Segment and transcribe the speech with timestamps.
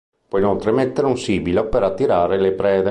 [0.29, 2.79] Può inoltre emettere un sibilo per attirare le prede.